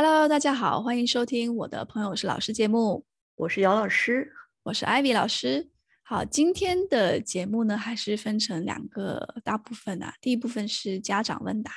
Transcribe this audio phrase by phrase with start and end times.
[0.00, 3.04] Hello，大家好，欢迎收听我的朋友是老师节目，
[3.34, 4.32] 我是姚老师，
[4.62, 5.70] 我是 Ivy 老师。
[6.04, 10.14] 好，今天的节目呢，还是分成两个大部分啊。
[10.20, 11.72] 第一部分是家长问答，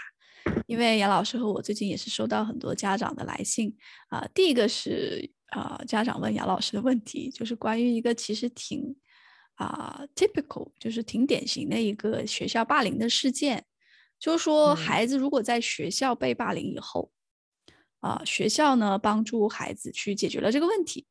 [0.68, 3.76] 因为姚老师和我最近也是收到很多家长的来信
[4.10, 4.28] 啊、呃。
[4.36, 8.96] 第一个是啊、呃，家长问姚老师的问题，就是关于一个其实挺
[9.56, 13.66] 啊、呃、typical，就是挺典型的一个学校霸凌的事件，
[14.20, 17.12] 就是说孩子如果在学校被霸凌以后。
[17.12, 17.18] 嗯
[18.02, 21.06] 啊、学校呢帮助孩子去解决了这个问题，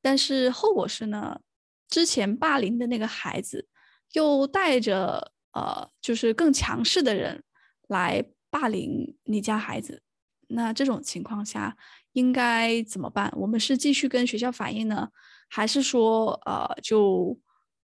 [0.00, 1.40] 但是后果是呢，
[1.88, 3.68] 之前霸凌的那个孩子
[4.12, 7.42] 又带着呃，就是更强势的人
[7.88, 10.02] 来霸凌你家孩子，
[10.46, 11.76] 那这种情况下
[12.12, 13.32] 应该怎么办？
[13.36, 15.08] 我们是继续跟学校反映呢，
[15.48, 17.36] 还是说呃就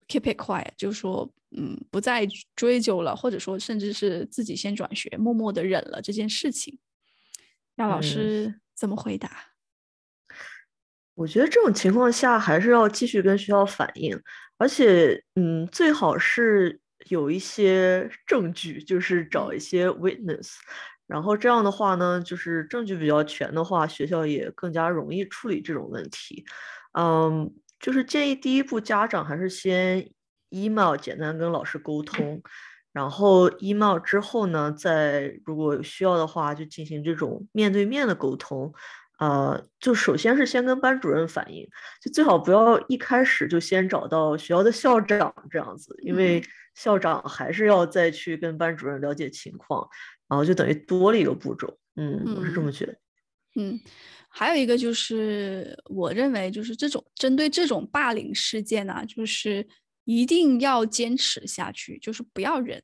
[0.06, 6.78] keep it quiet，就说嗯不再追究了，或者说甚至是自己先转学，默默的忍了这件事情？
[7.76, 9.28] 让老师怎么回答？
[9.28, 10.36] 嗯，
[11.14, 14.20] 我觉得这种情况下还是要继续跟学校反映，
[14.58, 20.54] 而且，嗯，最好是有一些证据，就是找一些 witness，
[21.06, 26.44] 然后这样的话呢，就是证据比较全的话，学校也更加容易处理这种问题。
[26.98, 30.10] 嗯，就是建议第一步，家长还是先
[30.50, 32.42] email 简单跟老师沟通。
[32.94, 38.72] 然后 email 之后呢，再如果有需要的话，就进行这种面对面的沟通。
[39.18, 41.68] 呃，就首先是先跟班主任反映，
[42.00, 46.40] 就最好不要一开始就先找到学校的校长这样子，因为
[46.74, 49.88] 校长还是要再去跟班主任了解情况，
[50.28, 51.76] 然后就等于多了一个步骤。
[51.96, 52.94] 嗯，我是这么觉得。
[53.56, 53.80] 嗯，
[54.28, 59.66] 还有一个就是，我认为就是这种针对这种霸凌事件呢、啊，就是。
[60.04, 62.82] 一定要坚持下去，就是不要忍，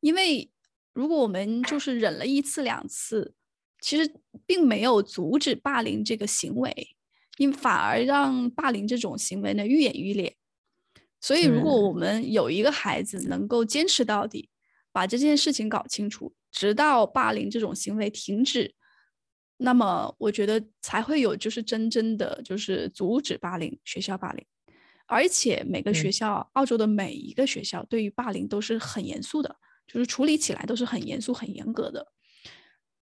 [0.00, 0.50] 因为
[0.92, 3.34] 如果我们就是忍了一次两次，
[3.80, 4.14] 其实
[4.46, 6.96] 并没有阻止霸凌这个行为，
[7.38, 10.36] 因反而让霸凌这种行为呢愈演愈烈。
[11.20, 14.48] 所以，如果我们有一个孩子能够坚持到底，
[14.92, 18.74] 把这件事情搞清楚，直到霸凌这种行为停止，
[19.56, 24.44] 那么我觉得才会有就是真正的就是阻止霸凌，学校霸凌。
[25.12, 29.54] 而且每个学校，嗯，澳洲的每一个学校对于霸凌都是很严肃的，
[29.86, 32.06] 就是处理起来都是很严肃、很严格的。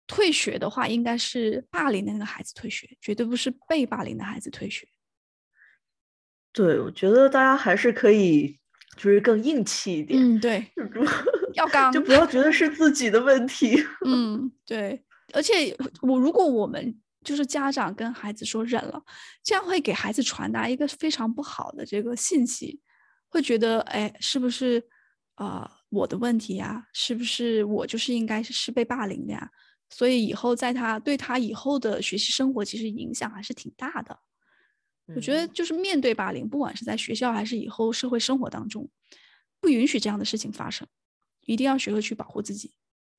[0.06, 4.88] 退学的话，应该是霸凌的那个孩子退学，绝对不是被霸凌的孩子退学。
[6.53, 8.58] 对，我觉得大家还是可以，
[8.96, 10.19] 就是更硬气一点。
[10.22, 10.66] 嗯，对，
[11.56, 13.84] 要 刚，就不要觉得是自己的问题。
[14.06, 15.03] 嗯，对。
[15.34, 17.02] 而且我如果我们。
[17.23, 19.03] 就是家长跟孩子说忍了，
[19.44, 22.79] 这样会给孩子传达一个非常不好的这个信息，
[23.28, 24.81] 会觉得哎，是不是
[25.35, 26.88] 啊、呃、我的问题呀？
[26.94, 29.50] 是不是我就是应该是被霸凌的呀？
[29.89, 34.19] 所以以后在他对他以后的学习生活其实影响还是挺大的。
[35.16, 38.89] 我觉得就是面对霸凌，不管是在学校还是以后社会生活当中，
[39.61, 40.85] 不允许这样的事情发生，
[41.45, 42.73] 一定要学会去保护自己。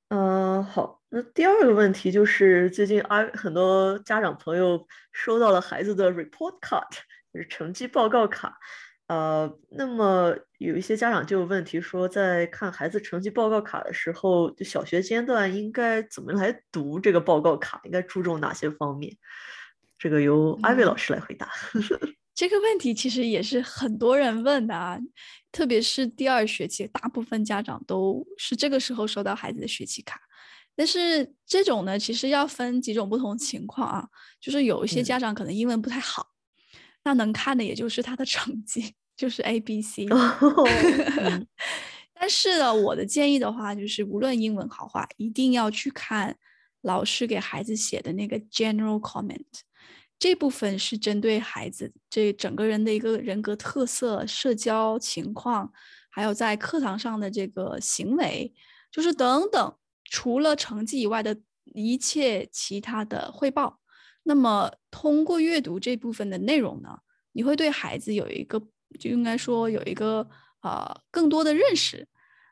[0.09, 1.01] 嗯，好。
[1.11, 6.89] 那第二个问题就是，最近啊，很多家长朋友收到了孩子的 report card，
[7.33, 8.59] 就是成绩报告卡。
[9.07, 17.81] 呃，那么有一些家长就有问题说，在看孩子成绩报告卡的时候，就小学阶段应该怎么来读这个报告卡？
[17.85, 19.17] 应该注重哪些方面？
[19.99, 21.49] 这个由艾薇老师来回答。
[21.75, 21.83] 嗯
[22.39, 24.97] 这个问题其实也是很多人问的啊，
[25.51, 30.21] 特别是第二学期，大部分家长都是这个时候收到孩子的学期卡。
[30.79, 34.09] 但是这种呢，其实要分几种不同情况啊，
[34.41, 36.29] 就是有一些家长可能英文不太好，
[36.73, 40.07] 嗯、那能看的也就是他的成绩，就是 A、B、C。
[42.15, 46.37] 但是呢，我的建议的话，就是无论英文好坏，一定要去看
[46.83, 49.43] 老师给孩子写的那个 General Comment。
[50.17, 55.73] 这部分是针对孩子这整个人的一个人格特色、社交情况，
[56.09, 58.55] 还有在课堂上的这个行为，
[58.93, 59.75] 就是等等，
[60.09, 61.37] 除了成绩以外的
[61.75, 63.79] 一切其他的汇报。
[64.25, 66.99] 那么通过阅读这部分的内容呢，
[67.33, 68.61] 你会对孩子有一个，
[68.99, 70.29] 就应该说有一个
[70.63, 72.07] 呃更多的认识。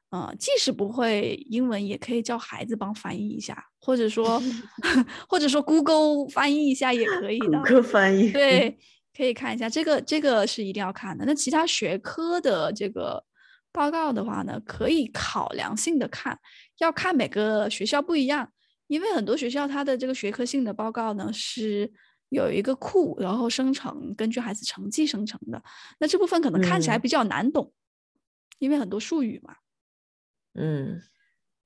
[0.09, 4.41] 啊、呃，即使不会英文，也可以叫孩子帮翻译一下，或者说，
[5.29, 7.59] 或者说 Google 翻译一下也可以的。
[7.59, 8.79] Google 翻译对，
[9.15, 11.25] 可以看一下这个，这个是一定要看的。
[11.27, 13.25] 那其他学科的这个
[13.73, 16.39] 报告的话呢，可以考量性的看，
[16.79, 18.53] 要看每个学校不一样，
[18.87, 21.93] 因为很多学校它的这个学科性的报告呢是
[22.29, 25.63] 有一个库，然后生成根据孩子成绩生成的，
[25.99, 27.73] 那这部分可能看起来比较难懂，嗯、
[28.59, 29.55] 因为很多术语嘛。
[30.55, 31.03] 嗯，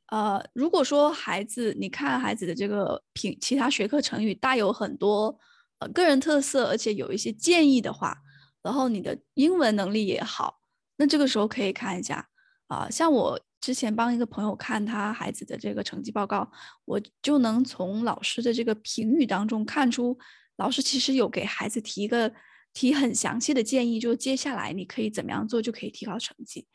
[0.09, 5.39] 呃，如果说孩子，你看孩子的这个评其他学科成语带有很多
[5.79, 8.19] 呃个人特色，而且有一些建议的话，
[8.63, 10.61] 然后你的英文能力也好，
[10.97, 12.29] 那这个时候可以看一下
[12.67, 12.91] 啊、呃。
[12.91, 16.51] 像我之前帮一个朋友看他孩子的这个成绩报告，
[16.85, 20.19] 我就能从老师的这个评语当中看出，
[20.57, 22.33] 老师其实有给孩子提一个
[22.73, 26.67] 提很详细的建议，就接下来你可以怎么样做就可以提高成绩。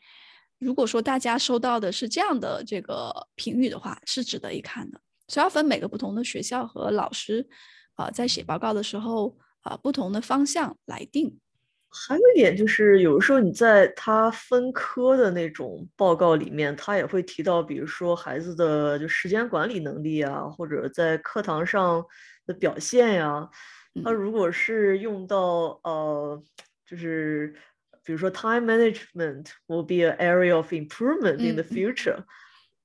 [0.58, 5.00] 如果说大家收到的是这样的这个评语的话，是值得一看的。
[5.28, 7.48] 所要分每个不同的学校和老师，
[7.94, 11.38] 啊、在写报告的时候，啊、不同的方向来定。
[11.96, 22.04] 还有一点就是，有时候你在他分科的那种报告里面，他也会提到，比如说孩子的就时间管理能力啊，或者在课堂上
[22.46, 23.50] 的表现呀、啊。
[24.04, 26.42] 他如果是用到呃，
[26.86, 27.54] 就是。
[28.04, 32.14] 比如说，time management will be an area of improvement in the future，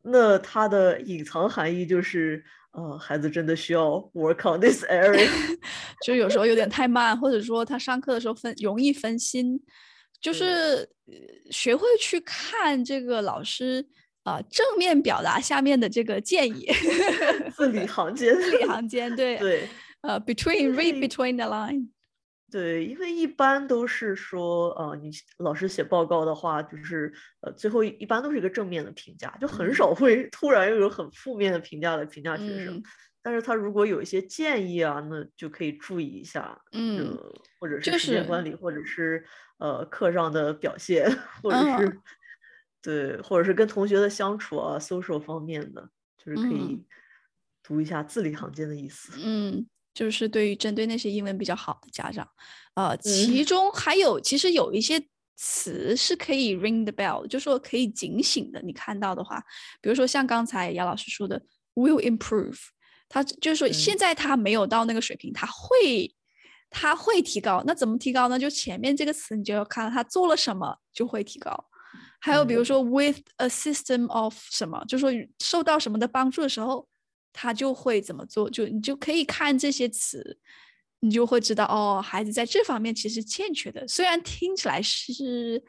[0.04, 0.12] 嗯。
[0.12, 5.28] 那它的隐藏含义就是，呃，孩子真的需要 work on this area。
[6.06, 9.60] 就有时候有点太慢，或者说他上课的时候分容易分心，
[10.22, 10.90] 就是
[11.50, 13.86] 学会去看这个老师
[14.24, 16.68] 啊、呃、正面表达下面的这个建议，
[17.56, 19.68] 字里行间，字里行间，对对，
[20.02, 21.88] 呃，between read between the line。
[22.52, 32.76] 对，因为一般都是说，呃，你老师写报告的话，就是呃，最后一般都是一个正面的评价，就很少会 突然又有很负面的评价来评价学生。
[32.76, 32.84] 嗯、
[33.22, 37.18] 但是他如果有一些建议啊，那就可以注意一下，嗯，
[37.58, 38.44] 或者是时间管。
[38.44, 39.26] 理，就是、或者是
[39.58, 41.10] 呃课上的表现，
[41.42, 42.02] 或者是、嗯、
[42.82, 46.86] 对，或者是跟同学的相处啊，social 方面的，就是可以
[47.64, 49.66] 读一下字里行间的意思，嗯。
[49.94, 52.28] 就是对于针对那些英文比较好的家长，
[52.76, 55.04] 呃，其中还有其实有一些
[55.36, 58.62] 词是可以 ring the bell，就说可以警醒的。
[58.62, 59.44] 你看到的话，
[59.82, 61.42] 比如说像刚才杨老师说的
[61.76, 62.58] will improve，
[63.10, 66.16] 他就是说现在他没有到那个水平，他会
[66.70, 67.62] 他会提高。
[67.68, 68.40] 那怎么提高呢？
[68.40, 71.66] 就前面这个词你就要看他做了什么就会提高。
[72.22, 76.88] 还有比如说 with a system of 什么，就说受到什么的帮助的时候。
[77.34, 80.40] 他就会怎么做，就你就可以看这些词，
[81.00, 83.88] 你就会知道哦，孩子在这方面其实欠缺的。
[83.88, 85.64] 虽然听起来是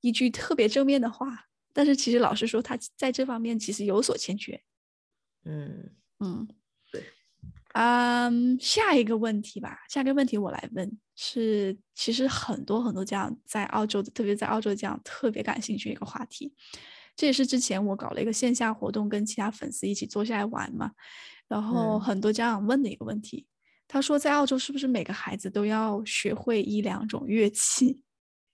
[0.00, 4.60] 一句特别正面的话，但是其实老师说他在这方面其实有所欠缺。
[5.44, 6.48] 嗯嗯，
[6.92, 7.02] 对。
[7.74, 16.52] 嗯，下一个问题吧，下一个问题我来问，是其实很多很多家长在澳洲的，特别在澳洲家长特别感兴趣一个话题。
[17.18, 20.92] 这也是之前我搞了一个线下活动，跟其他粉丝一起坐下来玩嘛。
[21.48, 23.50] 然后很多家长问的一个问题，嗯、
[23.88, 28.00] 他说在澳洲是不是每个孩子都要学会一两种乐器？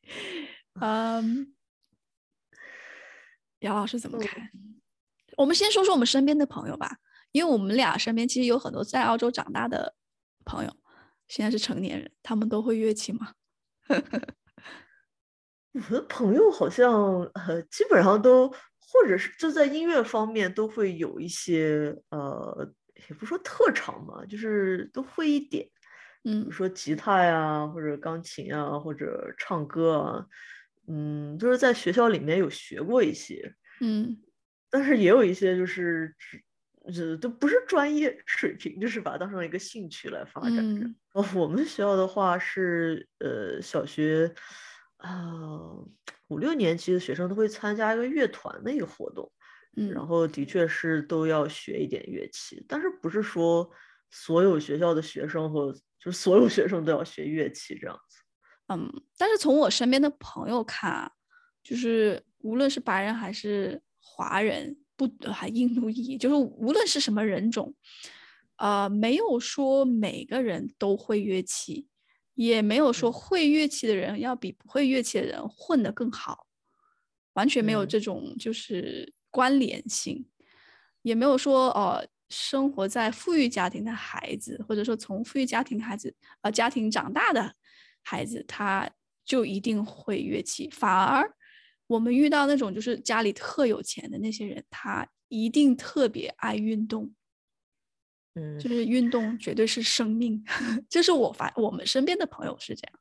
[0.81, 1.55] 嗯，
[3.58, 4.49] 姚老师怎么看？
[4.55, 4.81] 嗯、
[5.37, 6.96] 我们先说说我们身边的朋友吧，
[7.32, 9.94] 因为我们俩身边其实有很多在澳洲长大的
[10.46, 10.75] 朋友，
[11.28, 13.34] 现在是成年人，他们都会乐器吗？
[15.74, 22.72] 我的朋友好像呃，基本上都，或者是就在音乐方面都会有一些呃，
[23.08, 25.68] 也不说特长嘛，就是都会一点，
[26.22, 30.26] 嗯，比如说吉他呀，或者钢琴啊，或者唱歌啊，
[30.86, 34.16] 嗯，就是在学校里面有学过一些，嗯，
[34.70, 36.14] 但是也有一些就是
[36.92, 40.86] 只都不是专业水平，就是把它当成一个兴趣来发展着。
[41.14, 44.32] 哦、嗯，我们学校的话是呃小学。
[45.05, 45.61] 啊，
[46.29, 49.31] 五六年级的学生都会参加一个乐团的一个活动，
[49.77, 53.70] 嗯，然后的确是都要学一点乐器，但是不是说
[54.11, 58.19] 所有学校的学生和就是所有学生都要学乐器这样子。
[58.69, 61.13] 嗯，但是从我身边的朋友看，
[61.63, 67.75] 就是无论是白人还是华人，不还印度裔，就是无论是什么人种，
[68.56, 71.87] 啊、呃，没有说每个人都会乐器。
[72.34, 76.46] 也没有说会乐器的人要比不会乐器的人混得更好，
[77.34, 80.44] 完全没有这种就是关联性，嗯、
[81.03, 87.55] 也没有说呃生活在富裕家庭的孩子，或者说从富裕家庭孩子呃家庭长大的
[88.03, 88.91] 孩子，他
[89.24, 90.69] 就一定会乐器。
[90.70, 91.32] 反而
[91.86, 97.14] 我们遇到那种就是家里特有钱的那些人，他一定特别爱运动。
[98.34, 100.43] 嗯，就是运动绝对是生命，
[100.91, 102.93] 就是我发我们身边的朋友是这样。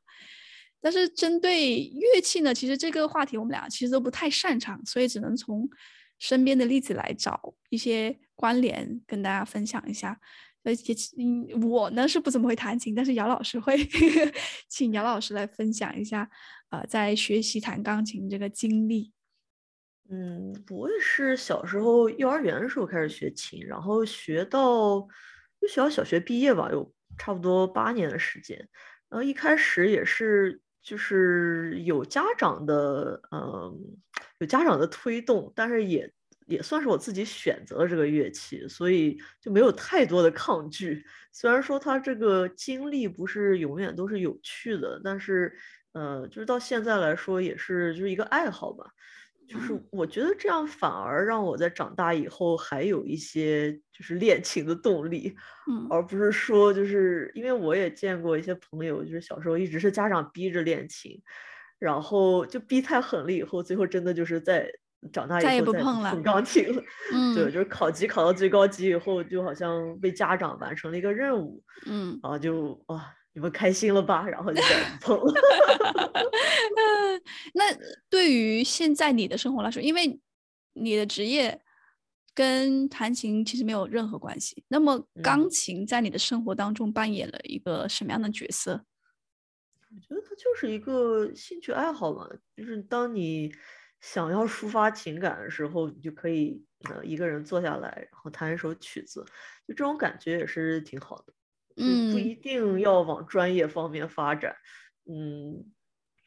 [0.80, 5.66] 但是针对乐器呢，其实这个话题我们俩其实都不太擅长，所以只能从
[6.18, 10.20] 身边的例子来找一些关联跟大家分享一下。
[10.62, 13.76] 而且嗯我呢是不怎么会弹琴，但是姚老师会，
[14.68, 16.30] 请姚老师来分享一下，
[16.68, 19.13] 呃，在学习弹钢琴这个经历。
[20.10, 25.00] 嗯，我也是小时候幼儿园的时候开始学琴，然后学到
[25.60, 28.58] 就学到小学毕业吧，有差不多八年的时间。
[29.08, 33.72] 然后一开始也是就是有家长的，嗯，
[34.40, 36.12] 有家长的推动，但是也
[36.46, 41.02] 也算是我自己选择了这个乐器，所以就没有太多的抗拒。
[41.32, 45.56] 虽然说他这个经历不是永远都是有趣的，但是
[45.92, 48.84] 呃，就是到现在来说也是就是一个爱好吧。
[49.46, 55.34] 就是我觉得这样反而让我在长大以后还有一些就是练琴的动力，
[55.70, 61.20] 嗯，而不是说就是因为我也见过一些朋友，就是小时候一直是家长逼着练琴，
[61.78, 64.66] 然后就逼太狠了，以后最后真的就是在
[65.12, 66.82] 长大以后再也不碰了碰钢琴了，
[67.12, 73.14] 嗯，对，就是考级考到最高级以后，就好像被家长完成了一个任务，嗯，然后就哇。
[73.34, 74.26] 你们开心了吧？
[74.26, 75.34] 然后就再不碰了。
[77.52, 77.64] 那
[78.08, 80.18] 对于现在你的生活来说，因为
[80.72, 81.60] 你的职业
[82.32, 84.64] 跟弹琴其实没有任何关系。
[84.68, 88.84] 那么钢琴在你的生活当中扮演了一个什么样的角色？
[89.90, 93.54] 我觉得它就是一个兴趣爱好嘛，就是当你
[94.00, 99.24] 想要抒发情感的时候，你就可以呃一个人坐下来，然后弹一首曲子，
[99.66, 101.32] 就这种感觉也是挺好的。
[101.76, 104.54] 嗯，不一定要往专业方面发展，
[105.06, 105.72] 嗯，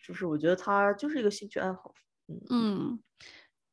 [0.05, 1.93] 就是我觉得它就是一个兴趣爱好，
[2.27, 2.99] 嗯嗯，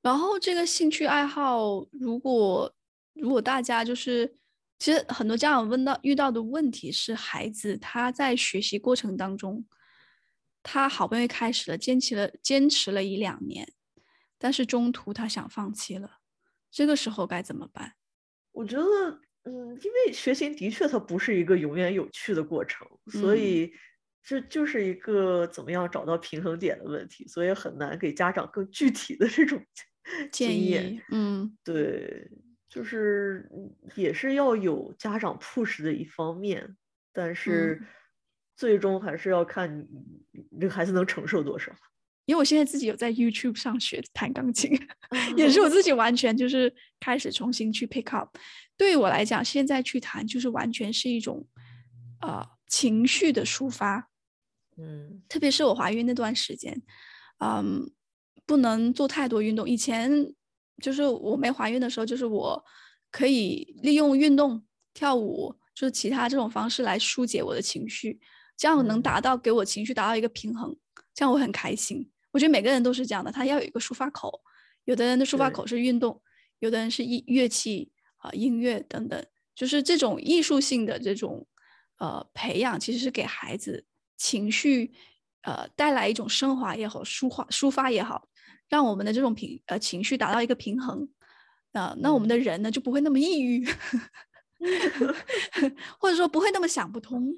[0.03, 2.73] 然后这个兴趣爱好，如果
[3.15, 4.37] 如果大家就是，
[4.79, 9.67] 其实很多家长问到遇到的问题是，孩子他在学习过程当中，
[10.63, 13.73] 他好不容易开始了，坚持了坚持了一两年，
[14.39, 16.19] 但是中途他想放弃了，
[16.71, 17.95] 这个时候该怎么办？
[18.53, 19.21] 我觉得。
[19.45, 23.73] 嗯，因为学习的确它不是一个永远有趣的过程，所以
[24.23, 29.63] 这就是一个怎么样找到平衡点的问题，所以很难给家长更具体的这种
[30.33, 30.99] 建议。
[31.11, 32.31] 嗯，对，
[32.71, 33.47] 就是
[33.95, 36.77] 也是要有家长 push 的一方面，
[37.13, 37.83] 但是
[38.57, 39.87] 最终还是要看你
[40.51, 41.71] 你这个孩子能承受多少。
[42.27, 44.71] 因为我现在自己有在 YouTube 上学弹钢琴，
[45.37, 48.37] 也是我自己完全就是开始重新去 pick up。
[48.77, 51.47] 对于我来讲，现在去弹就是完全是一种，
[52.21, 54.09] 呃，情绪的抒发。
[54.77, 56.83] 嗯，特别是我怀孕那段时间，
[57.39, 57.93] 嗯，
[58.45, 59.69] 不能做太多运动。
[59.69, 60.11] 以前
[60.83, 62.65] 就是我没怀孕的时候，就是我
[63.13, 68.19] 可以利用运动、跳舞，就是其他这种方式来疏解我的情绪，
[68.57, 70.77] 这样能达到给我情绪达到一个平衡，
[71.15, 72.11] 这样我很开心。
[72.35, 74.43] 我觉得每个人都是这样的，他要有一个抒发口。
[74.87, 76.21] 有的人的抒发口是运动，
[76.59, 79.25] 有的人是乐乐器啊、呃、音乐等等，
[79.55, 81.47] 就是这种艺术性的这种
[81.99, 83.87] 呃培养，其实是给孩子
[84.17, 84.93] 情绪
[85.43, 88.29] 呃带来一种升华也好，抒发抒发也好，
[88.69, 91.09] 让我们的这种平呃情绪达到一个平衡
[91.73, 93.65] 啊、呃，那我们的人呢就不会那么抑郁，
[96.01, 97.33] 或者说不会那么想不通。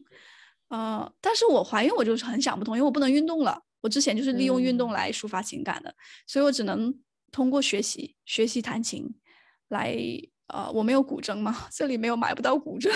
[0.69, 3.62] 呃，但是我怀孕我就是很想不通，因为我不能运动了。
[3.80, 5.95] 我之前就是利用运动来抒发情感的，嗯、
[6.26, 6.92] 所以我只能
[7.30, 9.09] 通过学习学习弹琴
[9.68, 9.97] 来，
[10.49, 12.90] 呃，我没有古筝嘛，这里没有买不到古筝，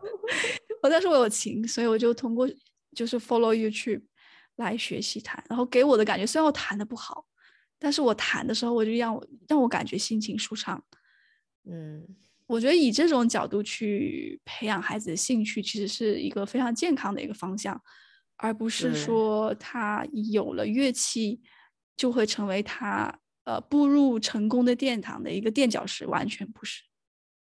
[0.82, 2.48] 我但是我有琴，所以我就通过
[2.96, 4.02] 就是 follow YouTube
[4.56, 7.26] 来学习弹，然后给我的感觉，虽然我弹的不好，
[7.78, 10.82] 但是我弹的时候我就让我让我感觉心情舒畅，
[11.68, 12.06] 嗯，
[12.46, 17.80] 我觉得以这种角度去培养孩子的兴趣，其实是一个非常健康的一个方向。
[18.36, 21.40] 而不是说他有了乐器
[21.96, 26.82] 就会成为他呃步入成功的殿堂的一个垫脚石，完全不是。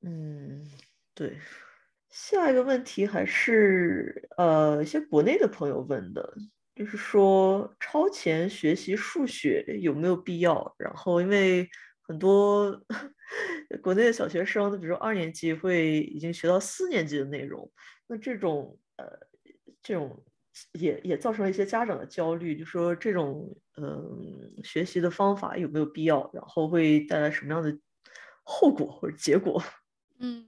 [0.02, 0.66] 嗯，
[1.14, 1.38] 对。
[2.10, 6.34] 下一个问题还是呃一些国内的朋友问的，
[6.74, 10.74] 就是说超前学习数学有没有必要？
[10.78, 11.66] 然后因为
[12.02, 12.78] 很多
[13.82, 17.70] 国内的小学生，比如说二年级会已经学到四年级的内容，
[18.08, 19.06] 那这种呃
[19.82, 20.22] 这种。
[20.72, 27.76] 也也造成了一些家长的焦虑，就说这种嗯学习的方法有没有必要，然后会带来什么样的
[28.42, 29.62] 后果或者结果？
[30.20, 30.46] 嗯，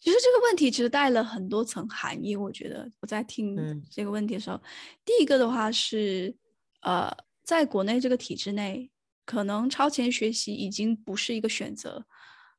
[0.00, 2.36] 其实这个问题其实带了很多层含义。
[2.36, 3.56] 我觉得我在听
[3.90, 4.62] 这个问题的时候，嗯、
[5.04, 6.36] 第一个的话是
[6.82, 7.10] 呃，
[7.44, 8.90] 在国内这个体制内，
[9.24, 12.06] 可能超前学习已经不是一个选择，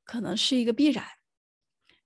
[0.03, 1.05] 可能是一个必然，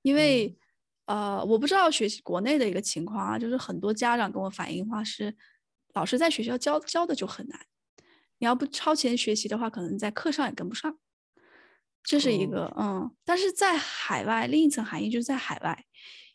[0.02, 0.48] 因为。
[0.48, 0.56] 嗯
[1.06, 5.36] 呃，我不知道学习国内的一个情况啊，就是很多家长跟我反映的话是，
[5.94, 7.60] 老师在学校教教的就很难，
[8.40, 10.98] 你要不超前学习的话，可能在课上也跟不上，
[12.04, 13.16] 这是一个、哦、嗯。
[13.26, 15.86] 但是在海外，另一层含义就是在海外，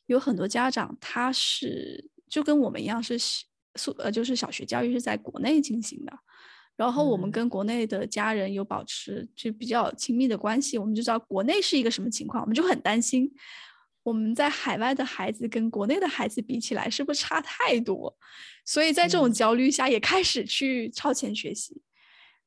[0.06, 3.18] 有很多家长他是就跟我们一样是
[3.76, 6.12] 宿呃，就是小学教育是在国内进行的，
[6.76, 13.30] 然后我们跟国内的家人有保持就比较亲密的关系，我们就知道国内是一个什么情况，我们就很担心
[14.02, 18.16] 我们在海外的孩子跟国内的孩子比起来是不是差太多，
[18.64, 21.82] 所以在这种焦虑下也开始去超前学习。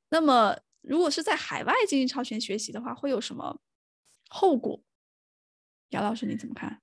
[0.09, 3.59] 那么如果是在海外进行超前学习的话，会有什么
[4.29, 4.83] 后果？
[5.89, 6.81] 姚老师你怎么看？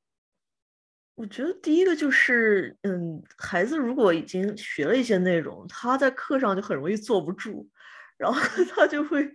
[1.15, 7.69] 我觉得第一个就是，嗯，孩子如果已经学了一些内容，他在课上就很容易坐不住，
[8.19, 8.39] 然后
[8.75, 9.27] 他就会，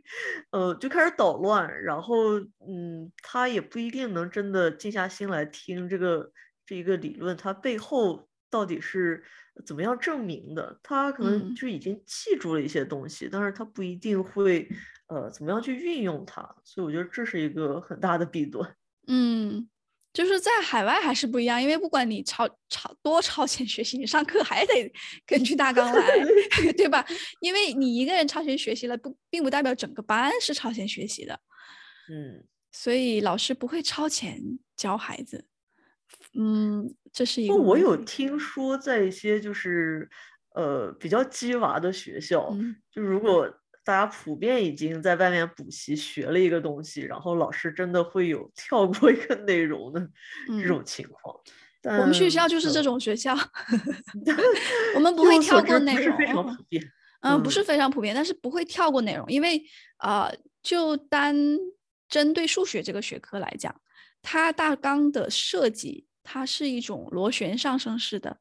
[0.51, 6.31] 呃，就开始捣乱，然后，嗯，他也不一定能真的静下心来听这个
[6.65, 9.23] 这一个理论，它背后到底是
[9.65, 10.79] 怎么样证明的？
[10.83, 14.67] 他可能就已经记住了一些东西，嗯，但是他不一定会，
[15.07, 18.75] 呃，怎么样去运用它，所以我觉得这是一个很大的弊端。
[19.07, 19.67] 嗯。
[20.13, 24.93] 就是在海外还是不一样，因为不管你超超多超前学习，你上课还得
[25.25, 26.07] 根据大纲来，
[26.77, 27.03] 对吧？
[27.41, 31.39] 因为你一个人超前学习了，不并不代表整个班是超前学习的。
[32.09, 34.39] 嗯，所以老师不会超前
[34.77, 35.47] 教孩子。
[36.37, 37.55] 嗯，这是一个。
[37.55, 40.07] 我有听说，在一些就是
[40.53, 43.51] 呃比较鸡娃的学校，嗯、就如果。
[43.83, 50.07] 大家普遍已经在外面补习学了一个东西，然后老师真的会有 跳过一个内容的
[50.47, 51.35] 这种情况。
[51.83, 53.35] 嗯、我们学校就是这种学校，
[54.95, 56.17] 我们 不会跳过内容。
[56.17, 56.81] 非常普遍。
[57.19, 59.61] 嗯，不是非常普遍，但是不会跳过内容，因为
[59.97, 61.35] 啊、呃，就单
[62.09, 63.73] 针对数学这个学科来讲，
[64.21, 68.39] 它大纲的设计，它是一种螺旋上升式的。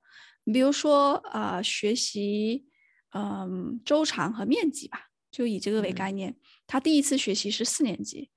[0.53, 2.67] 比如说啊、呃，学习
[3.11, 3.49] 嗯、呃、
[3.85, 5.11] 周长和面积吧。
[5.33, 6.37] 就以这个为概念，嗯、
[6.67, 8.31] 他第一次学习是四年级，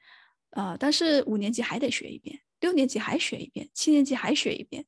[0.51, 4.85] 啊、呃，但是五年级还得学一遍，六年级还学一遍，七年级还学一遍，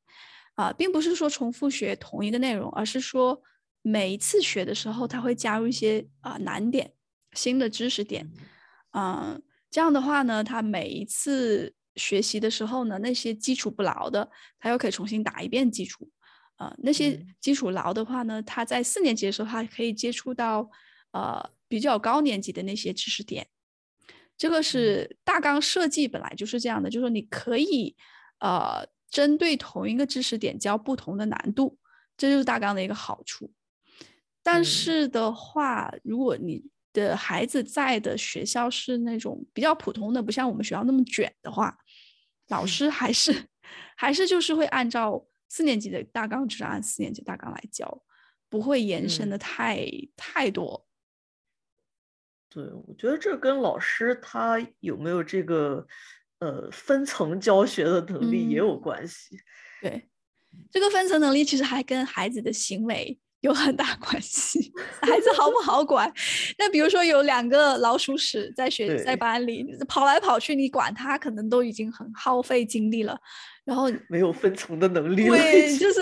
[0.56, 3.44] 啊、呃，并不是说重复学同一个内容，而是说
[3.82, 6.94] 每一次学的时候，他会加入一些啊、呃、难点、
[7.34, 8.32] 新的知识点，
[8.94, 16.10] 嗯、呃，这样的话呢，他每一次学习的时候呢，那些基础不牢的，他又可以重新打一遍基础，
[16.56, 20.70] 啊、呃，那些基础牢的话呢，他在四年级的时候，他可以接触到，
[21.12, 21.57] 呃。
[21.68, 23.48] 比较高年级的那些知识点，
[24.38, 27.96] 这个是大纲设计本来就是这样的，就是说你可以
[28.40, 31.78] 呃针对同一个知识点教不同的难度，
[32.16, 33.52] 这就是大纲的一个好处。
[34.42, 41.78] 但是的话，如果你的孩子在的学校是那种比较普通的，不像我们学校那么卷的话，
[42.48, 43.46] 老师还是
[43.98, 48.02] 还是就是会按照四年级的大纲，就是按四年级大纲来教，
[48.48, 50.87] 不会延伸的太太多。
[52.58, 55.86] 对，我觉得这跟老师他有没有这个
[56.40, 59.36] 呃分层教学的能力也有关系。
[59.36, 59.40] 嗯、
[59.84, 60.10] 对，
[60.72, 64.74] 这个分层能力其实还跟孩子的行为有很大关系。
[65.00, 66.12] 孩子好不好管？
[66.58, 73.16] 那比如说有两个老鼠屎在学在班里跑来跑去，你管他可能都已经很耗费精力了，
[73.66, 76.02] 然后没有分层的能力，对，就是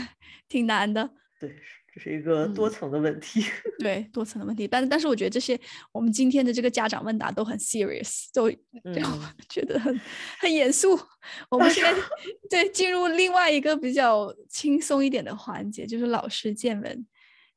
[0.48, 1.10] 挺难的。
[1.38, 1.54] 对。
[1.92, 5.58] 这是一个多层的问题， 嗯、对多层的问题，但但是我觉得这些
[5.90, 8.46] 我们今天的这个家长问答都很 serious，都
[8.94, 10.00] 让我 觉得很、嗯、
[10.38, 10.96] 很严肃。
[11.50, 11.92] 我们现在
[12.48, 17.06] 对进入另外一个比较轻松一点的环节，就是老师见闻。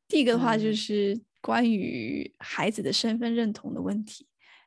[0.07, 4.25] 第一个的话就是关于孩子的身份认同的问题，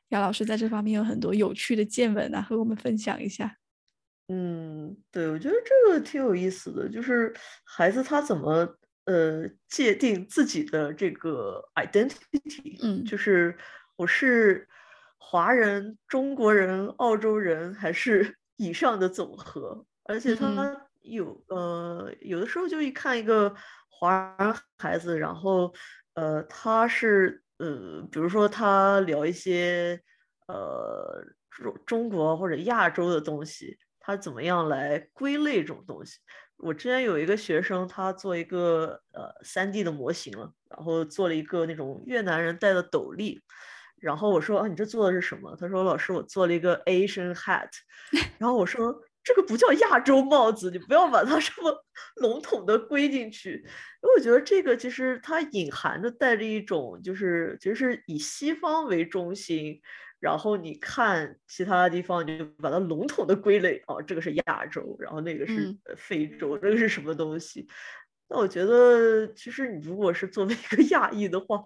[0.09, 3.57] 姚、嗯、老师在这方面有很多有趣的见闻啊，和我们分享一下。
[4.29, 8.77] 嗯，对，我觉得这个挺有意思的，就是孩子他怎么。
[9.07, 13.57] 呃，界定自己的这个 identity，嗯，就是
[13.95, 14.67] 我是
[15.17, 19.85] 华人、中国人、澳洲人，还是 以上的总和？
[20.03, 23.55] 而且他有、嗯、呃，有的时候就一看一个
[23.89, 25.73] 华人孩子，然后
[26.15, 29.97] 呃，他是呃，比如说他聊一些
[30.47, 36.19] 呃中中国或者亚洲的东西，他怎么样来归类这种东西？
[36.57, 43.39] 我之前有一个学生，他做一个呃 3D 的模型了，然后做了一个那种越南人戴的斗笠，
[43.97, 45.55] 然后我说啊，你这做的是什么？
[45.59, 47.69] 他说老师，我做了一个 Asian hat，
[48.39, 51.85] 然后我说这个不叫亚洲帽子，你不要把它这么
[52.21, 53.51] 笼统的归进去，
[54.01, 59.79] 因为我觉得这个其实它隐含着带着一种就是其实是以西方为中心。
[60.19, 67.67] 然后你看其他的地方，你就把它笼统的归类哦，这个是亚洲，然后那个是非洲，嗯、这个是什么东西？
[68.29, 71.63] 那我觉得，其实你如果是作为一个亚裔的话，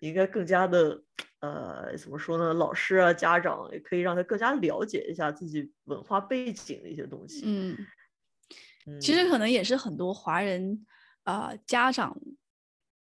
[0.00, 1.02] 你应该更加的，
[1.40, 2.54] 呃，怎么说呢？
[2.54, 7.42] 老师啊，家长也可以让他更加了解一下自己文化背景的一些东西。
[7.44, 7.76] 嗯，
[9.00, 10.86] 其实可能也是很多华人
[11.24, 12.18] 啊、呃、家长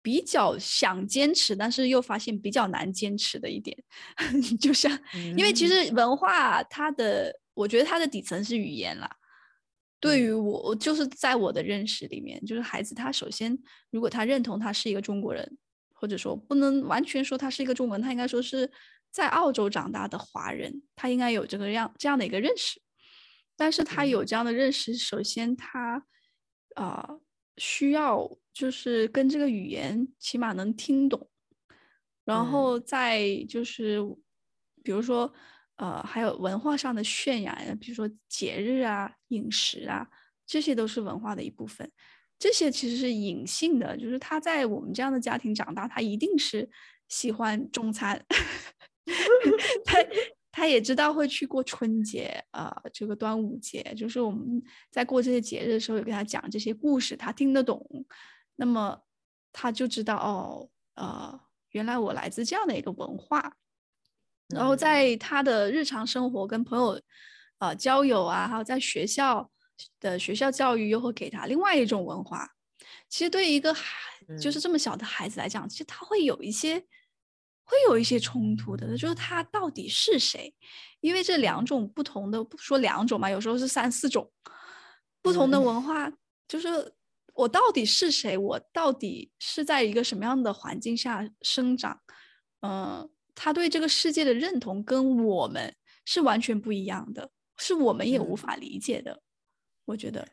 [0.03, 3.77] 比较想坚持，但是又发现比较难坚持的一点，
[4.61, 4.93] 就像，
[5.37, 9.09] 因为其实文化它的，我觉得它的底层是语言啦。
[10.01, 13.57] 对于我，就是在我的认识里面，就是孩子他首先，
[13.91, 15.57] 如果他认同他是一个中国人，
[15.95, 18.69] 或者说不能完全说他是一个中文，他应该说是
[19.13, 22.83] 在澳洲长大的华人，他应该有这个样这样的一个认识。
[23.57, 26.05] 但是他有这样的认识，首先他
[26.75, 27.21] 啊、呃、
[27.57, 31.29] 需要就是跟这个语言起码能听懂，
[32.25, 34.01] 然后再就是
[34.83, 35.33] 比如说。
[35.77, 40.07] 呃，还有文化上的渲染，比如说节日啊、饮食啊，
[40.47, 41.91] 这些都是文化的一部分。
[42.39, 46.71] 这些其实是隐性的，就是他在我们这样的家庭长大，他一定是
[47.09, 48.25] 喜欢中餐，
[49.85, 49.99] 他
[50.53, 57.83] 他也知道会去过春节啊、呃，这个端午节，就是我们在过这些节日的时候，有跟他讲这些故事，他听得懂，
[58.57, 59.03] 那么
[59.51, 63.57] 他就知道哦，呃，原来我来自这样的一个文化。
[64.49, 67.01] 然后在他的日常生活跟朋友，
[67.57, 69.51] 呃，交友啊，还有在学校
[69.99, 72.47] 的学校教育，又会给他另外一种文化。
[73.09, 73.99] 其实对于一个孩，
[74.39, 76.85] 就是这么小的孩子来讲，其实他会有一些，
[77.65, 80.55] 会有一些冲突的，就是他到底是谁？
[81.01, 84.31] 因为这两种不同的，不说两种嘛，有时候是三四种
[85.21, 86.13] 不同的文化，
[86.47, 86.95] 就是
[87.35, 88.37] 我到底是谁？
[88.37, 92.01] 我到底是在一个什么样的环境下生长？
[92.61, 93.09] 嗯。
[93.35, 99.11] 他对这个世界的认同跟我们是完全不一样的，是我们也无法理解的。
[99.11, 99.23] 嗯、
[99.87, 100.29] 我觉得，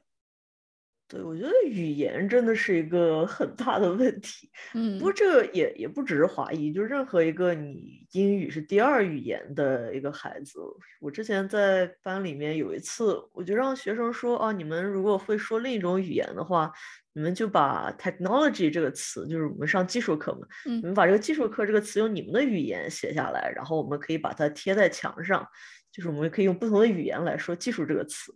[1.10, 4.50] 对，我觉得语言真的是一个很大的问题。
[4.74, 10.60] 嗯，不过这个也也不只是华裔，就任何一个你英语是第二语言的一个孩子，
[11.02, 16.72] 我之前在班里面有一次，我就让学生说啊，你们如果会说另一种语言的话。
[17.13, 25.45] 你们就把 technology 这个词，就是我们上技术课嘛，嗯，你们把这个技术课这个词用你们的语言写下来，然后我们可以把它贴在墙上，
[25.91, 28.32] 就是我们可以用不同的语言来说技术这个词。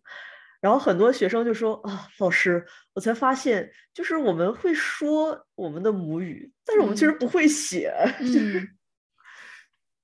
[0.64, 8.70] 然后很多学生就说啊，老师，我才发现，就是我们会说我们的母语，但是我们其实不会写，嗯、 就是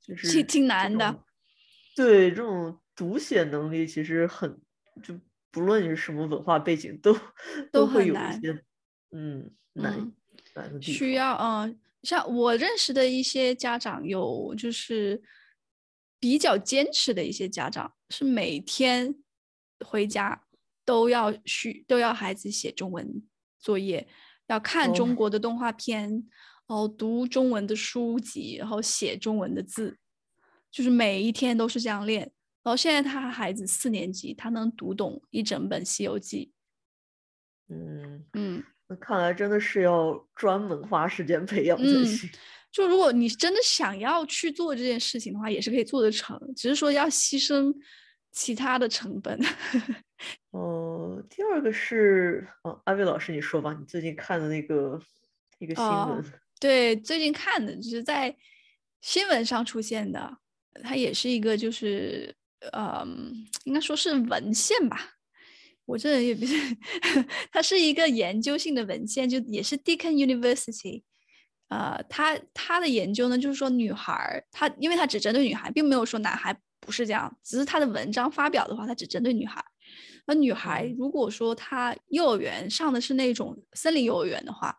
[0.02, 1.24] 就是挺挺难的。
[1.96, 4.60] 对，这种读写能力其实很
[5.02, 5.18] 就。
[5.52, 7.20] 不论你是什么文化背景， 都
[7.72, 8.64] 都会有一些，
[9.10, 10.14] 嗯，难
[10.54, 10.94] 难的地方。
[10.94, 15.20] 需要，嗯，像我认识的一些家长，有就是
[16.20, 19.16] 比较坚持的一些家长，是每天
[19.84, 20.40] 回家
[20.90, 23.22] 都要需都要孩子写中文
[23.60, 24.08] 作业，
[24.48, 26.24] 要看中国的动画片，哦、
[26.68, 30.00] 然后读中文的书籍，然后写中文的字，
[30.72, 32.22] 就是每一天都是这样练。
[32.64, 36.52] 然后现在他孩子四年级，他能读懂一整本《西游记》。
[37.72, 42.28] 嗯嗯，那看来真的是要专门花时间培养才行。
[42.74, 47.72] 就如果你真的想要去做这件事情的话，也是可以做得成，只是说要牺牲
[48.32, 49.40] 其他的成本。
[50.52, 55.00] 哦、呃，第二个是，哦，阿伟老师，你说吧，你最近看的那个
[55.60, 55.94] 一个新闻。
[55.94, 56.24] 哦、
[56.60, 58.36] 对，最近看的就是在
[59.02, 60.38] 新闻上出现的，
[60.84, 62.36] 它也是一个就是。
[62.74, 65.14] 嗯，应该说是文献吧，
[65.86, 66.54] 我这人也不是，
[67.54, 71.04] 它是一个研究性的文献，就也是 Deakin University，
[71.70, 79.64] 呃，他他的研究呢，就是说女孩，他因为他只针对女孩，并没有说男孩不是这样，只是他的文章发表的话，他只针对女孩。
[80.26, 84.78] 那女孩如果说她幼儿园上的是那种森林幼儿园的话，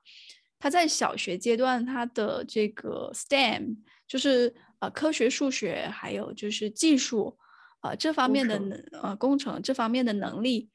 [0.59, 7.37] 她在小学阶段，她的这个 STEM 就是呃科学、数学还有就是技术。
[7.83, 10.69] 呃，这方面的能呃工程这方面的能力，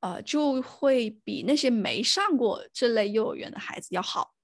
[0.00, 4.34] 呃，就会比那些没上过这类幼儿园的孩子要好。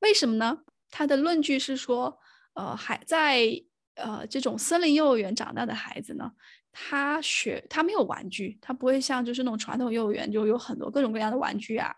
[0.00, 0.58] 为什么呢？
[0.90, 2.18] 他的论据是说，
[2.54, 3.62] 呃，还在
[4.02, 6.30] 呃这种森林幼儿园长大的孩子呢，
[6.72, 11.94] 他学他没有玩具，他不会像就是那种传统幼儿园就有很多各种各样的玩具啊，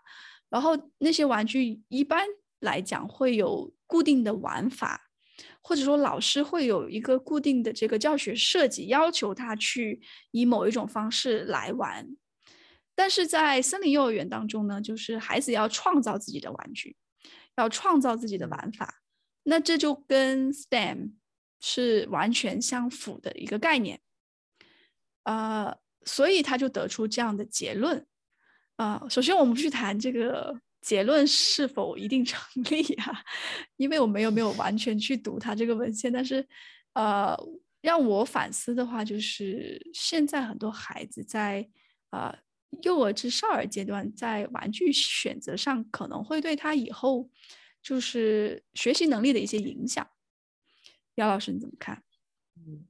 [0.49, 2.25] 然后那些玩具一般
[2.59, 5.09] 来讲会有固定的玩法。
[5.65, 9.99] 或者说老师会有一个固定的这个教学设计，要求他去
[10.31, 12.05] 以某一种方式来玩。
[12.93, 16.95] 但是在森林幼儿园当中呢，就是孩子要创造自己的玩具，
[17.55, 19.01] 要创造自己的玩法。
[19.43, 21.13] 那这就跟 STEM
[21.63, 23.99] 是完全相符的一个概念。
[25.23, 28.05] 呃，所以他就得出这样的结论。
[28.75, 30.59] 啊、呃，首先我们不去谈这个。
[30.83, 32.37] 结论是否一定成
[32.69, 33.23] 立啊？
[33.77, 36.45] 因为我没有没有完全去读他这个文献，但是，
[36.91, 37.33] 呃，
[37.79, 41.65] 让我反思的话，就是现在很多孩子在
[42.09, 42.37] 呃
[42.81, 47.29] 幼儿至少儿阶段，在玩具选择上可能会对他以后
[47.81, 50.05] 就是学习能力的一些影响。
[51.15, 52.01] 姚老师你怎么看？
[52.57, 52.85] 嗯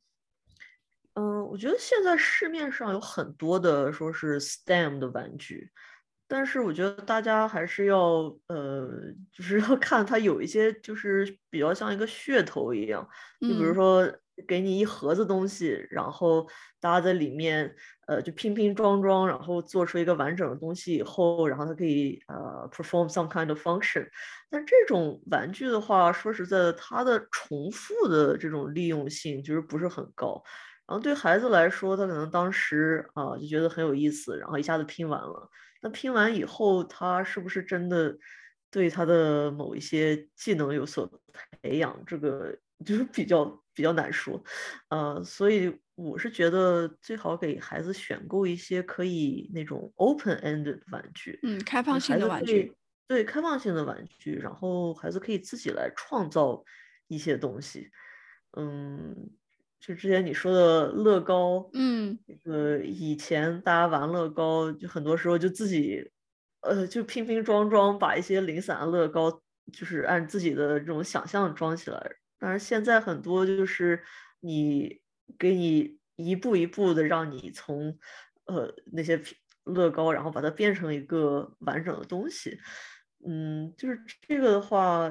[1.13, 5.71] 嗯、呃，我觉得现在市面上有很多的说是 STEM 的玩具。
[6.25, 8.89] 但是我觉得大家还是要，呃，
[9.31, 13.07] 就是要看它有一些就是比较像一个噱头一样，
[13.41, 14.11] 就比如说
[14.47, 16.47] 给你一盒子东西，然后
[16.79, 17.75] 大家在里面，
[18.07, 24.07] 呃，就拼拼装装，然后做出一个完整的东西以后，然后它可以呃 perform some kind of function。
[24.49, 30.43] 但这种玩具的话，说实在的，它的重复的这种利用性就是不是很高。
[30.85, 35.49] 然后对孩子来说，他可能当时啊、就觉得很有意思，然后一下子拼完了。
[35.81, 38.15] 那拼完以后，他是不是真的
[38.69, 41.09] 对他的某一些技能有所
[41.61, 41.97] 培养？
[42.05, 42.53] 这个
[42.85, 44.43] 就是比较比较难说，
[44.89, 52.73] 呃，所以我是觉得最好给孩子选购一些可以那种 open-ended 玩具，嗯，开放性的玩具，
[53.07, 56.63] 对，开放性的玩具，然后孩子可以自己来创造
[57.07, 57.89] 一些东西，
[58.57, 59.31] 嗯。
[59.85, 66.09] 就之前你说的乐高，嗯，那个以前大家玩乐高，就很多时候就自己，
[66.61, 69.29] 呃，就拼拼装装，把一些零散的乐高，
[69.73, 72.01] 就是按自己的这种想象装起来。
[72.43, 74.03] 但是现在很多就是
[74.41, 75.01] 你
[75.39, 77.97] 给你一步一步的让你从，
[78.45, 79.21] 呃，那些
[79.63, 82.59] 乐高，然后把它变成一个完整的东西。
[83.25, 85.09] 嗯，就是这个的话，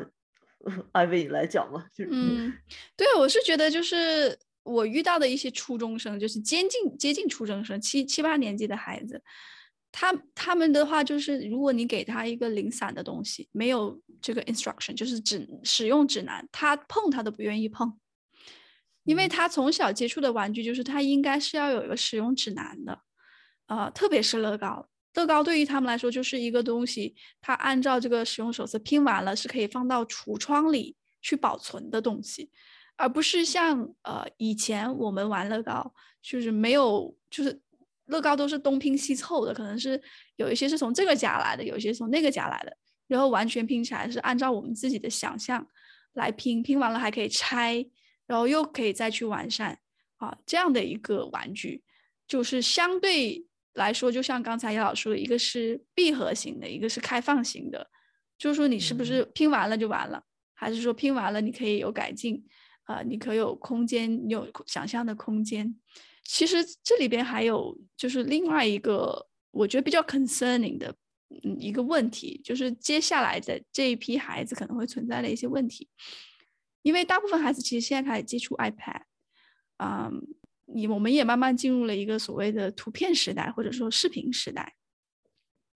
[0.93, 1.87] 艾薇你来讲吧。
[1.95, 2.53] 就嗯，
[2.97, 4.39] 对，我是觉得就是。
[4.65, 9.21] 我遇到的一些初中生，就是接近接近初中生，七七八年级的孩子，
[9.93, 17.93] 他他们的话就是，如果你给他一个零散的东西，没有这个 instruction，就是指使用指南，他碰他都不愿意碰，
[19.05, 22.99] 因为他从小接触的玩具就是他应该是要有一个使用指南的，
[23.67, 32.51] 呃，特别是乐高，乐高对于他们来说就是一个东西，他按照这个使用手册拼完了是可以放到橱窗里去保存的东西。
[32.97, 37.61] 而不是像呃以前我们玩乐高，就是没有，就是
[38.13, 40.01] 乐高都是东拼西凑的，可能是
[40.37, 42.77] 有一些是从这个家来的，有一些从那个家来的，
[43.09, 45.67] 然后完全拼起来是按照我们自己的想象
[46.13, 47.85] 来拼，拼完了还可以拆，
[48.27, 49.79] 然后又可以再去完善
[50.19, 51.83] 啊，这样的一个玩具，
[52.29, 53.45] 就是相对
[53.75, 57.91] 来说，就像刚才叶老师说的，一个是闭合型的，一个是开放型的，
[58.39, 62.45] 就是说你是不是拼完了就完了，嗯、还是说拼完了你可以有改进？
[62.85, 65.77] 啊、呃，你可有空间，你有想象的空间。
[66.25, 70.95] 其实这里边还有就是另外一个我觉得比较 concerning 的
[71.45, 75.89] 嗯一个问题，就是接下来的这一批孩子可能会存在的一些问题。
[76.83, 79.03] 因为大部分孩子其实现在开始接触 iPad，
[79.77, 80.23] 啊、嗯，
[80.67, 84.77] 你我们也慢慢进入了一个所谓的图片时代，或者说视频时代。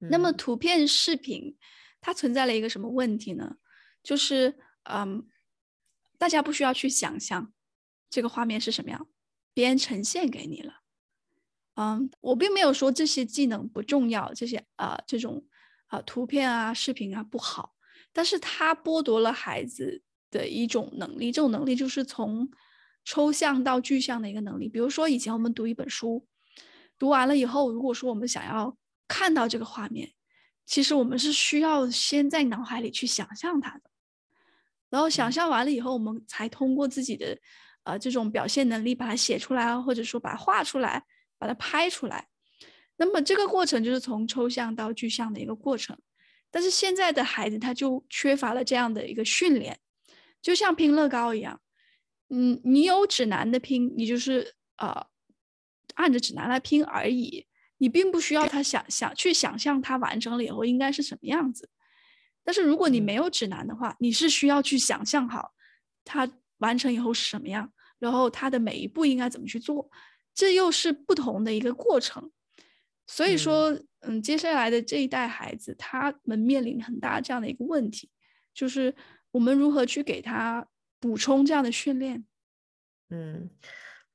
[0.00, 1.56] 嗯、那么图片视频
[2.00, 3.56] 它存在了一个什么问题呢？
[4.02, 5.26] 就是嗯。
[6.18, 7.52] 大家不需要去想象
[8.09, 9.06] 这个画面是什么样，
[9.57, 10.83] 别人呈现给你了。
[11.77, 15.47] 嗯，我并没有说这些技能不重要，这些啊、呃、这种
[15.87, 17.75] 啊、呃、图片啊视频啊不好，
[18.12, 22.51] 但是它剥夺了孩子的一种能力，这种能力就是从
[23.03, 24.69] 抽象到具象的一个能力。
[24.69, 26.27] 比如说以前我们读一本书，
[26.99, 28.77] 读完了以后，如果说我们想要
[29.09, 30.12] 看到这个画面，
[30.66, 33.85] 其实我们是需要先在脑海里去想象它的。
[34.90, 37.38] 然后想象完了以后，我们才通过自己的，
[37.87, 41.05] 呃，这种表现能力把它写出来啊，或者说把它画出来，
[41.38, 42.27] 把它拍出来。
[42.96, 45.96] 那么这个过程就是从抽象到具象的一个过程。
[46.51, 49.79] 但是现在的孩子他就缺乏了这样的一个训练，
[50.42, 51.61] 就像拼乐高一样，
[52.31, 55.07] 嗯，你有指南的拼，你就是呃
[55.94, 57.46] 按着指南来拼而已，
[57.79, 61.70] 你并不需要他想想去想象他完成了以后应该是什么样子。
[62.42, 65.53] 但是如果你没有指南的话，你是需要去想象好
[66.05, 69.90] 它完成以后是什么样，然后他的每一步应该怎么去做，
[70.35, 72.30] 这又是不同的一个过程。
[73.06, 78.11] 所以说，嗯，嗯，接下来的这一代孩子，他们面临很大这样的一个问题，
[78.52, 78.94] 就是
[79.30, 80.66] 我们如何去给他
[80.98, 82.24] 补充这样的训练。
[83.11, 83.48] 嗯，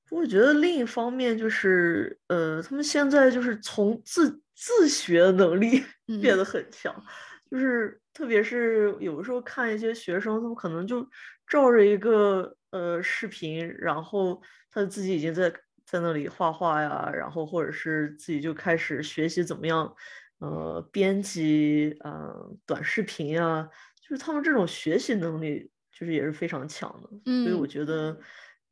[0.10, 5.84] 我觉得另一方面就是，呃，他们现在就是从自自学能力
[6.22, 7.06] 变得很强，嗯、
[7.52, 7.98] 就是。
[8.13, 11.02] 特别是有的时候看一些学生，他们可能就
[11.48, 15.54] 照着一个呃视频，然后他自己已经在
[15.86, 19.94] 在那里画画呀，然后或者是自己就开始学习怎么样
[20.40, 22.34] 呃编辑呃
[22.66, 23.70] 短视频啊，
[24.02, 27.10] 就是他们这种学习能力就是也是非常强的。
[27.26, 28.18] 嗯，所以我觉得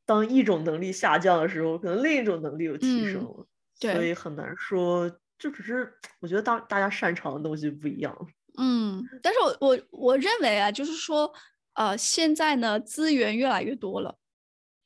[0.06, 3.34] 当一种能力下降的时候，可能另一种能力又提升了。
[3.38, 3.46] 嗯，
[3.80, 3.94] 对。
[3.94, 5.08] 所以很难说，
[5.38, 8.16] 就只是我觉得当大家擅长的东西不一样。
[8.58, 11.32] 嗯，但是我我我认为啊，就是说，
[11.74, 14.18] 呃，现在呢资源越来越多了，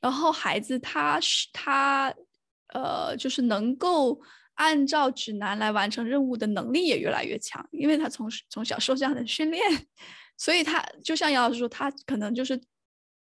[0.01, 2.15] 然后孩子他是他
[2.69, 4.21] 呃，就是能够
[4.55, 9.63] 按照指南来完成任务的能力也越来越强，因为他从从小受这样的训练，
[10.37, 12.61] 所以他就像杨老师说，他可能就是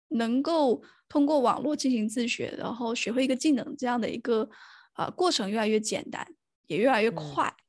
[0.09, 4.48] 能够通过网络进行自学，然后学会一个技能，这样的一个
[4.96, 6.27] 呃过程越来越简单，
[6.66, 7.64] 也越来越快，嗯、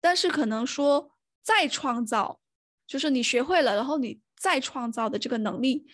[0.00, 1.12] 但是可能说。
[1.42, 2.38] 再创造，
[2.86, 5.86] 就是你学会了，然后你再创造的这个能力，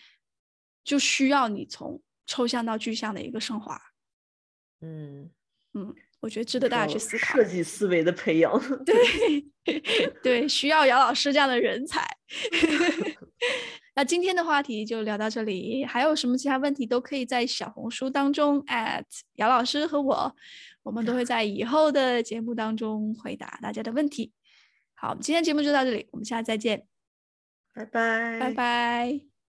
[0.85, 3.77] 就需要你从抽象到具象的一个升华。
[4.81, 5.29] 嗯
[5.75, 7.35] 嗯，我觉得值得大家去思考。
[7.35, 8.53] 设计思维的培养，
[8.85, 9.45] 对
[10.23, 12.07] 对，需要姚老师这样的人才。
[13.97, 19.03] 那今天的话题就聊到这里，还有什么其他问题都可以在小红书当中 at
[19.35, 20.37] 姚老师和我，
[20.85, 24.33] 我们都会在以后的节目当中回答大家的问题。
[24.95, 26.87] 好，我们今天节目就到这里，我们下次再见，
[27.77, 29.36] 拜拜，拜拜。